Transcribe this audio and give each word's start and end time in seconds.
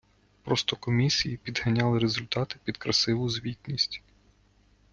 Просто 0.43 0.75
комісії 0.75 1.37
підганяли 1.37 1.99
результати 1.99 2.55
під 2.63 2.77
красиву 2.77 3.29
звітність. 3.29 4.01